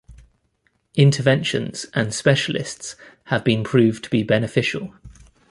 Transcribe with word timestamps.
Interventions 0.95 1.85
and 1.93 2.11
specialists 2.11 2.95
have 3.25 3.43
been 3.43 3.63
proven 3.63 4.01
to 4.01 4.09
be 4.09 4.23
beneficial. 4.23 4.95